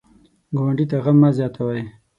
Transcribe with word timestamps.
ګاونډي 0.57 0.85
ته 0.91 0.97
غم 1.03 1.17
مه 1.21 1.29
زیاتوئ 1.37 1.83